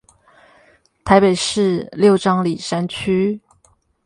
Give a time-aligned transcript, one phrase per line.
[1.05, 3.39] 臺北市六張犁山區